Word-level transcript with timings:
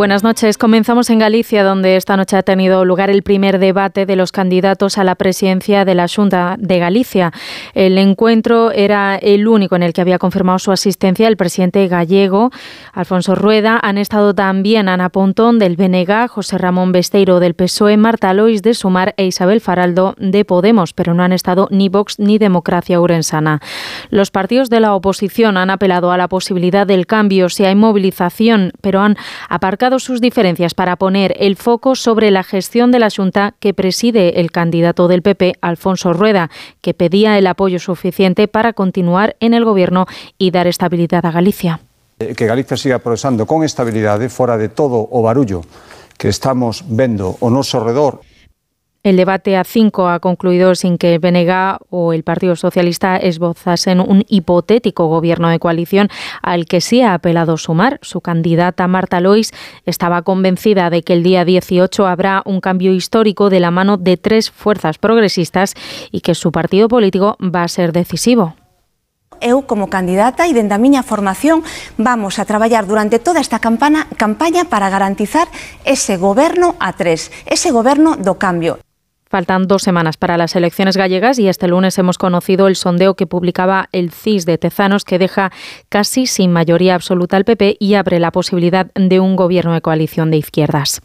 Buenas 0.00 0.24
noches. 0.24 0.56
Comenzamos 0.56 1.10
en 1.10 1.18
Galicia, 1.18 1.62
donde 1.62 1.96
esta 1.96 2.16
noche 2.16 2.34
ha 2.38 2.42
tenido 2.42 2.86
lugar 2.86 3.10
el 3.10 3.22
primer 3.22 3.58
debate 3.58 4.06
de 4.06 4.16
los 4.16 4.32
candidatos 4.32 4.96
a 4.96 5.04
la 5.04 5.14
presidencia 5.14 5.84
de 5.84 5.94
la 5.94 6.06
Junta 6.08 6.56
de 6.58 6.78
Galicia. 6.78 7.32
El 7.74 7.98
encuentro 7.98 8.70
era 8.70 9.16
el 9.16 9.46
único 9.46 9.76
en 9.76 9.82
el 9.82 9.92
que 9.92 10.00
había 10.00 10.18
confirmado 10.18 10.58
su 10.58 10.72
asistencia 10.72 11.28
el 11.28 11.36
presidente 11.36 11.86
gallego, 11.86 12.50
Alfonso 12.94 13.34
Rueda. 13.34 13.78
Han 13.82 13.98
estado 13.98 14.34
también 14.34 14.88
Ana 14.88 15.10
Pontón 15.10 15.58
del 15.58 15.76
BNG, 15.76 16.28
José 16.28 16.56
Ramón 16.56 16.92
Besteiro 16.92 17.38
del 17.38 17.52
PSOE, 17.52 17.98
Marta 17.98 18.32
Lois 18.32 18.62
de 18.62 18.72
Sumar 18.72 19.12
e 19.18 19.26
Isabel 19.26 19.60
Faraldo 19.60 20.14
de 20.16 20.46
Podemos, 20.46 20.94
pero 20.94 21.12
no 21.12 21.24
han 21.24 21.34
estado 21.34 21.68
ni 21.70 21.90
Vox 21.90 22.18
ni 22.18 22.38
Democracia 22.38 23.02
Urensana. 23.02 23.60
Los 24.08 24.30
partidos 24.30 24.70
de 24.70 24.80
la 24.80 24.94
oposición 24.94 25.58
han 25.58 25.68
apelado 25.68 26.10
a 26.10 26.16
la 26.16 26.28
posibilidad 26.28 26.86
del 26.86 27.06
cambio 27.06 27.50
si 27.50 27.66
hay 27.66 27.74
movilización, 27.74 28.72
pero 28.80 29.02
han 29.02 29.18
aparcado 29.50 29.89
sus 29.98 30.20
diferencias 30.20 30.74
para 30.74 30.96
poner 30.96 31.34
el 31.38 31.56
foco 31.56 31.94
sobre 31.94 32.30
la 32.30 32.44
gestión 32.44 32.92
de 32.92 32.98
la 32.98 33.08
Junta 33.10 33.54
que 33.58 33.74
preside 33.74 34.40
el 34.40 34.50
candidato 34.52 35.08
del 35.08 35.22
PP, 35.22 35.54
Alfonso 35.60 36.12
Rueda, 36.12 36.50
que 36.80 36.94
pedía 36.94 37.38
el 37.38 37.46
apoyo 37.46 37.78
suficiente 37.78 38.48
para 38.48 38.72
continuar 38.72 39.36
en 39.40 39.54
el 39.54 39.64
gobierno 39.64 40.06
y 40.38 40.50
dar 40.50 40.66
estabilidad 40.66 41.26
a 41.26 41.32
Galicia. 41.32 41.80
Eh, 42.18 42.34
que 42.34 42.46
Galicia 42.46 42.76
siga 42.76 42.98
progresando 42.98 43.46
con 43.46 43.64
estabilidade 43.64 44.28
fora 44.28 44.56
de 44.56 44.68
todo 44.68 45.08
o 45.10 45.22
barullo 45.22 45.62
que 46.20 46.28
estamos 46.28 46.84
vendo 46.84 47.40
ao 47.40 47.48
noso 47.48 47.80
redor 47.80 48.20
el 49.02 49.16
debate 49.16 49.56
a 49.56 49.64
cinco 49.64 50.08
ha 50.08 50.20
concluido 50.20 50.74
sin 50.74 50.98
que 50.98 51.18
BNG 51.18 51.78
o 51.88 52.12
el 52.12 52.22
Partido 52.22 52.54
Socialista 52.54 53.16
esbozasen 53.16 54.00
un 54.00 54.24
hipotético 54.28 55.06
gobierno 55.06 55.48
de 55.48 55.58
coalición 55.58 56.08
al 56.42 56.66
que 56.66 56.82
sí 56.82 57.00
ha 57.00 57.14
apelado 57.14 57.56
Sumar. 57.56 57.98
Su 58.02 58.20
candidata 58.20 58.86
Marta 58.88 59.20
Lois 59.20 59.52
estaba 59.86 60.22
convencida 60.22 60.90
de 60.90 61.02
que 61.02 61.14
el 61.14 61.22
día 61.22 61.46
18 61.46 62.06
habrá 62.06 62.42
un 62.44 62.60
cambio 62.60 62.92
histórico 62.92 63.48
de 63.48 63.60
la 63.60 63.70
mano 63.70 63.96
de 63.96 64.18
tres 64.18 64.50
fuerzas 64.50 64.98
progresistas 64.98 65.74
y 66.10 66.20
que 66.20 66.34
su 66.34 66.52
partido 66.52 66.88
político 66.88 67.38
va 67.40 67.62
a 67.62 67.68
ser 67.68 67.92
decisivo. 67.92 68.54
eu 69.40 69.64
como 69.64 69.88
candidata 69.88 70.44
e 70.44 70.52
dende 70.52 70.76
a 70.76 71.02
formación 71.02 71.64
vamos 71.96 72.36
a 72.36 72.44
traballar 72.44 72.84
durante 72.84 73.16
toda 73.18 73.40
esta 73.40 73.58
campaña, 73.58 74.06
campaña 74.20 74.68
para 74.68 74.92
garantizar 74.92 75.48
ese 75.88 76.20
goberno 76.20 76.76
a 76.78 76.92
tres, 76.92 77.32
ese 77.48 77.72
goberno 77.72 78.20
do 78.20 78.36
cambio. 78.36 78.78
Faltan 79.30 79.68
dos 79.68 79.82
semanas 79.82 80.16
para 80.16 80.36
las 80.36 80.56
elecciones 80.56 80.96
gallegas 80.96 81.38
y 81.38 81.46
este 81.46 81.68
lunes 81.68 81.96
hemos 81.98 82.18
conocido 82.18 82.66
el 82.66 82.74
sondeo 82.74 83.14
que 83.14 83.28
publicaba 83.28 83.88
el 83.92 84.10
CIS 84.10 84.44
de 84.44 84.58
Tezanos 84.58 85.04
que 85.04 85.20
deja 85.20 85.52
casi 85.88 86.26
sin 86.26 86.50
mayoría 86.50 86.96
absoluta 86.96 87.36
al 87.36 87.44
PP 87.44 87.76
y 87.78 87.94
abre 87.94 88.18
la 88.18 88.32
posibilidad 88.32 88.90
de 88.96 89.20
un 89.20 89.36
gobierno 89.36 89.72
de 89.72 89.82
coalición 89.82 90.32
de 90.32 90.38
izquierdas. 90.38 91.00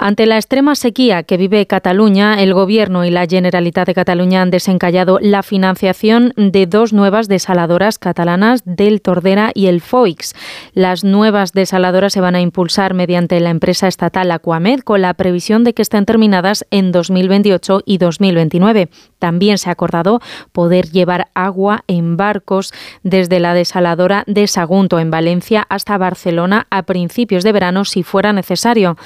Ante 0.00 0.24
la 0.24 0.36
extrema 0.36 0.74
sequía 0.74 1.24
que 1.24 1.36
vive 1.36 1.66
Cataluña, 1.66 2.42
el 2.42 2.54
Gobierno 2.54 3.04
y 3.04 3.10
la 3.10 3.26
Generalitat 3.26 3.86
de 3.86 3.94
Cataluña 3.94 4.40
han 4.40 4.50
desencallado 4.50 5.18
la 5.20 5.42
financiación 5.42 6.32
de 6.36 6.66
dos 6.66 6.94
nuevas 6.94 7.28
desaladoras 7.28 7.98
catalanas 7.98 8.62
del 8.64 9.02
Tordera 9.02 9.50
y 9.54 9.66
el 9.66 9.82
Foix. 9.82 10.34
Las 10.72 11.04
nuevas 11.04 11.52
desaladoras 11.52 12.14
se 12.14 12.22
van 12.22 12.34
a 12.34 12.40
impulsar 12.40 12.94
mediante 12.94 13.38
la 13.40 13.50
empresa 13.50 13.88
estatal 13.88 14.30
Aquamed 14.30 14.80
con 14.80 15.02
la 15.02 15.12
previsión 15.12 15.64
de 15.64 15.74
que 15.74 15.82
estén 15.82 16.06
terminadas 16.06 16.64
en 16.70 16.92
2020 16.92 17.41
y 17.84 17.98
2029. 17.98 18.88
También 19.18 19.58
se 19.58 19.68
ha 19.68 19.72
acordado 19.72 20.20
poder 20.52 20.90
llevar 20.90 21.28
agua 21.34 21.84
en 21.86 22.16
barcos 22.16 22.72
desde 23.02 23.40
la 23.40 23.54
desaladora 23.54 24.24
de 24.26 24.46
Sagunto 24.46 24.98
en 24.98 25.10
Valencia 25.10 25.66
hasta 25.68 25.98
Barcelona 25.98 26.66
a 26.70 26.82
principios 26.82 27.44
de 27.44 27.52
verano 27.52 27.84
si 27.84 28.02
fuera 28.02 28.32
necesario. 28.32 28.96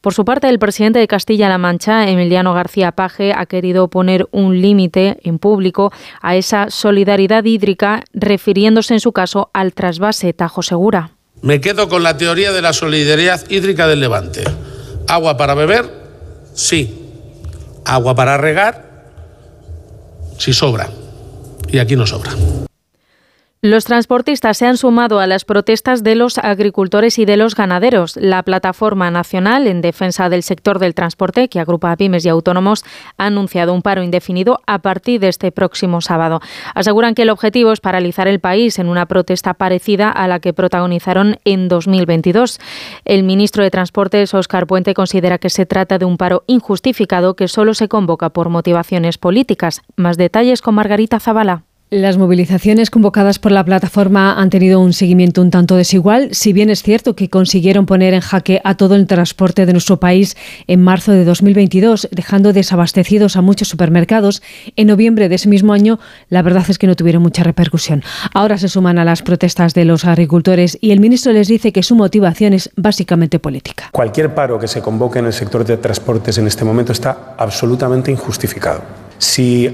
Por 0.00 0.12
su 0.12 0.24
parte, 0.26 0.50
el 0.50 0.58
presidente 0.58 0.98
de 0.98 1.08
Castilla-La 1.08 1.56
Mancha, 1.56 2.08
Emiliano 2.08 2.52
García 2.52 2.92
Paje, 2.92 3.32
ha 3.32 3.46
querido 3.46 3.88
poner 3.88 4.28
un 4.32 4.60
límite 4.60 5.18
en 5.22 5.38
público 5.38 5.92
a 6.20 6.36
esa 6.36 6.68
solidaridad 6.68 7.44
hídrica, 7.44 8.02
refiriéndose 8.12 8.92
en 8.92 9.00
su 9.00 9.12
caso 9.12 9.50
al 9.54 9.72
trasvase 9.72 10.34
Tajo 10.34 10.62
Segura. 10.62 11.12
Me 11.40 11.60
quedo 11.60 11.88
con 11.88 12.02
la 12.02 12.16
teoría 12.16 12.52
de 12.52 12.62
la 12.62 12.72
solidaridad 12.72 13.50
hídrica 13.50 13.86
del 13.86 14.00
Levante. 14.00 14.44
Agua 15.08 15.36
para 15.36 15.54
beber, 15.54 15.90
sí, 16.54 17.03
agua 17.84 18.14
para 18.14 18.36
regar, 18.36 18.84
si 20.38 20.52
sobra. 20.52 20.88
Y 21.68 21.78
aquí 21.78 21.96
no 21.96 22.06
sobra. 22.06 22.32
Los 23.64 23.86
transportistas 23.86 24.58
se 24.58 24.66
han 24.66 24.76
sumado 24.76 25.20
a 25.20 25.26
las 25.26 25.46
protestas 25.46 26.04
de 26.04 26.16
los 26.16 26.36
agricultores 26.36 27.18
y 27.18 27.24
de 27.24 27.38
los 27.38 27.54
ganaderos. 27.54 28.14
La 28.18 28.42
Plataforma 28.42 29.10
Nacional 29.10 29.66
en 29.66 29.80
Defensa 29.80 30.28
del 30.28 30.42
Sector 30.42 30.78
del 30.78 30.94
Transporte, 30.94 31.48
que 31.48 31.60
agrupa 31.60 31.90
a 31.90 31.96
pymes 31.96 32.26
y 32.26 32.28
autónomos, 32.28 32.84
ha 33.16 33.24
anunciado 33.24 33.72
un 33.72 33.80
paro 33.80 34.02
indefinido 34.02 34.60
a 34.66 34.80
partir 34.80 35.18
de 35.18 35.28
este 35.28 35.50
próximo 35.50 36.02
sábado. 36.02 36.42
Aseguran 36.74 37.14
que 37.14 37.22
el 37.22 37.30
objetivo 37.30 37.72
es 37.72 37.80
paralizar 37.80 38.28
el 38.28 38.38
país 38.38 38.78
en 38.78 38.90
una 38.90 39.06
protesta 39.06 39.54
parecida 39.54 40.10
a 40.10 40.28
la 40.28 40.40
que 40.40 40.52
protagonizaron 40.52 41.38
en 41.46 41.68
2022. 41.68 42.60
El 43.06 43.22
ministro 43.22 43.64
de 43.64 43.70
Transportes, 43.70 44.34
Óscar 44.34 44.66
Puente, 44.66 44.92
considera 44.92 45.38
que 45.38 45.48
se 45.48 45.64
trata 45.64 45.96
de 45.96 46.04
un 46.04 46.18
paro 46.18 46.44
injustificado 46.48 47.34
que 47.34 47.48
solo 47.48 47.72
se 47.72 47.88
convoca 47.88 48.28
por 48.28 48.50
motivaciones 48.50 49.16
políticas. 49.16 49.80
Más 49.96 50.18
detalles 50.18 50.60
con 50.60 50.74
Margarita 50.74 51.18
Zavala. 51.18 51.62
Las 51.94 52.18
movilizaciones 52.18 52.90
convocadas 52.90 53.38
por 53.38 53.52
la 53.52 53.64
plataforma 53.64 54.34
han 54.40 54.50
tenido 54.50 54.80
un 54.80 54.92
seguimiento 54.92 55.40
un 55.40 55.52
tanto 55.52 55.76
desigual, 55.76 56.30
si 56.32 56.52
bien 56.52 56.68
es 56.68 56.82
cierto 56.82 57.14
que 57.14 57.30
consiguieron 57.30 57.86
poner 57.86 58.14
en 58.14 58.20
jaque 58.20 58.60
a 58.64 58.74
todo 58.76 58.96
el 58.96 59.06
transporte 59.06 59.64
de 59.64 59.70
nuestro 59.70 60.00
país 60.00 60.36
en 60.66 60.82
marzo 60.82 61.12
de 61.12 61.24
2022, 61.24 62.08
dejando 62.10 62.52
desabastecidos 62.52 63.36
a 63.36 63.42
muchos 63.42 63.68
supermercados. 63.68 64.42
En 64.74 64.88
noviembre 64.88 65.28
de 65.28 65.36
ese 65.36 65.48
mismo 65.48 65.72
año, 65.72 66.00
la 66.30 66.42
verdad 66.42 66.64
es 66.68 66.78
que 66.78 66.88
no 66.88 66.96
tuvieron 66.96 67.22
mucha 67.22 67.44
repercusión. 67.44 68.02
Ahora 68.34 68.58
se 68.58 68.68
suman 68.68 68.98
a 68.98 69.04
las 69.04 69.22
protestas 69.22 69.72
de 69.72 69.84
los 69.84 70.04
agricultores 70.04 70.76
y 70.80 70.90
el 70.90 70.98
ministro 70.98 71.30
les 71.30 71.46
dice 71.46 71.72
que 71.72 71.84
su 71.84 71.94
motivación 71.94 72.54
es 72.54 72.70
básicamente 72.74 73.38
política. 73.38 73.90
Cualquier 73.92 74.34
paro 74.34 74.58
que 74.58 74.66
se 74.66 74.82
convoque 74.82 75.20
en 75.20 75.26
el 75.26 75.32
sector 75.32 75.64
de 75.64 75.76
transportes 75.76 76.38
en 76.38 76.48
este 76.48 76.64
momento 76.64 76.90
está 76.90 77.36
absolutamente 77.38 78.10
injustificado. 78.10 78.82
Si 79.16 79.70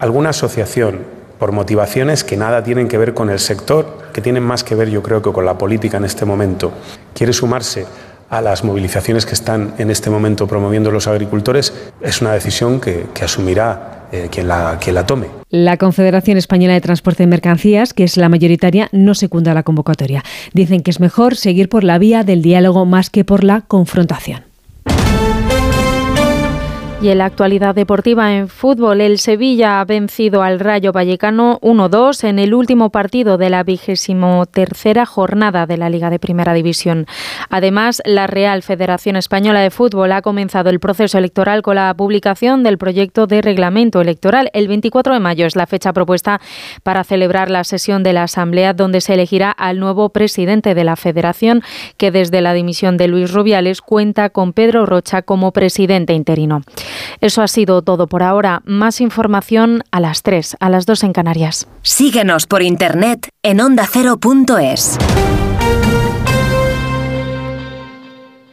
alguna 0.00 0.30
asociación 0.30 1.19
por 1.40 1.52
motivaciones 1.52 2.22
que 2.22 2.36
nada 2.36 2.62
tienen 2.62 2.86
que 2.86 2.98
ver 2.98 3.14
con 3.14 3.30
el 3.30 3.38
sector, 3.40 4.10
que 4.12 4.20
tienen 4.20 4.44
más 4.44 4.62
que 4.62 4.74
ver 4.74 4.90
yo 4.90 5.02
creo 5.02 5.22
que 5.22 5.32
con 5.32 5.46
la 5.46 5.56
política 5.56 5.96
en 5.96 6.04
este 6.04 6.26
momento. 6.26 6.70
Quiere 7.14 7.32
sumarse 7.32 7.86
a 8.28 8.42
las 8.42 8.62
movilizaciones 8.62 9.24
que 9.24 9.32
están 9.32 9.74
en 9.78 9.90
este 9.90 10.10
momento 10.10 10.46
promoviendo 10.46 10.90
los 10.90 11.08
agricultores, 11.08 11.72
es 12.02 12.20
una 12.20 12.32
decisión 12.32 12.78
que, 12.78 13.06
asumirá 13.22 14.06
eh, 14.12 14.28
quien, 14.30 14.48
la, 14.48 14.78
la 14.86 15.06
tome. 15.06 15.28
La 15.48 15.78
Confederación 15.78 16.36
Española 16.36 16.74
de 16.74 16.80
Transporte 16.82 17.22
de 17.22 17.26
Mercancías, 17.26 17.94
que 17.94 18.04
es 18.04 18.18
la 18.18 18.28
mayoritaria, 18.28 18.88
no 18.92 19.14
secunda 19.14 19.54
la 19.54 19.62
convocatoria. 19.62 20.22
Dicen 20.52 20.82
que 20.82 20.90
es 20.90 21.00
mejor 21.00 21.36
seguir 21.36 21.70
por 21.70 21.84
la 21.84 21.98
vía 21.98 22.22
del 22.22 22.42
diálogo 22.42 22.84
más 22.84 23.08
que 23.08 23.24
por 23.24 23.44
la 23.44 23.62
confrontación. 23.62 24.44
Y 27.02 27.08
en 27.08 27.16
la 27.16 27.24
actualidad 27.24 27.74
deportiva 27.74 28.34
en 28.34 28.48
fútbol, 28.48 29.00
el 29.00 29.18
Sevilla 29.18 29.80
ha 29.80 29.84
vencido 29.86 30.42
al 30.42 30.60
Rayo 30.60 30.92
Vallecano 30.92 31.58
1-2 31.62 32.24
en 32.24 32.38
el 32.38 32.52
último 32.52 32.90
partido 32.90 33.38
de 33.38 33.48
la 33.48 33.62
vigésimo 33.62 34.44
tercera 34.44 35.06
jornada 35.06 35.64
de 35.64 35.78
la 35.78 35.88
Liga 35.88 36.10
de 36.10 36.18
Primera 36.18 36.52
División. 36.52 37.06
Además, 37.48 38.02
la 38.04 38.26
Real 38.26 38.62
Federación 38.62 39.16
Española 39.16 39.60
de 39.60 39.70
Fútbol 39.70 40.12
ha 40.12 40.20
comenzado 40.20 40.68
el 40.68 40.78
proceso 40.78 41.16
electoral 41.16 41.62
con 41.62 41.76
la 41.76 41.94
publicación 41.94 42.62
del 42.62 42.76
proyecto 42.76 43.26
de 43.26 43.40
reglamento 43.40 44.02
electoral. 44.02 44.50
El 44.52 44.68
24 44.68 45.14
de 45.14 45.20
mayo 45.20 45.46
es 45.46 45.56
la 45.56 45.66
fecha 45.66 45.94
propuesta 45.94 46.38
para 46.82 47.02
celebrar 47.02 47.50
la 47.50 47.64
sesión 47.64 48.02
de 48.02 48.12
la 48.12 48.24
Asamblea 48.24 48.74
donde 48.74 49.00
se 49.00 49.14
elegirá 49.14 49.50
al 49.52 49.80
nuevo 49.80 50.10
presidente 50.10 50.74
de 50.74 50.84
la 50.84 50.96
Federación, 50.96 51.62
que 51.96 52.10
desde 52.10 52.42
la 52.42 52.52
dimisión 52.52 52.98
de 52.98 53.08
Luis 53.08 53.32
Rubiales 53.32 53.80
cuenta 53.80 54.28
con 54.28 54.52
Pedro 54.52 54.84
Rocha 54.84 55.22
como 55.22 55.52
presidente 55.52 56.12
interino. 56.12 56.60
Eso 57.20 57.42
ha 57.42 57.48
sido 57.48 57.82
todo 57.82 58.06
por 58.06 58.22
ahora. 58.22 58.62
Más 58.64 59.00
información 59.00 59.82
a 59.90 60.00
las 60.00 60.22
3, 60.22 60.56
a 60.60 60.70
las 60.70 60.86
2 60.86 61.04
en 61.04 61.12
Canarias. 61.12 61.68
Síguenos 61.82 62.46
por 62.46 62.62
internet 62.62 63.28
en 63.42 63.60
ondacero.es. 63.60 64.98